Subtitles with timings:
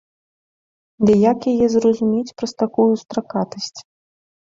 [1.09, 3.75] Ды як яе зразумець праз такую стракатасць?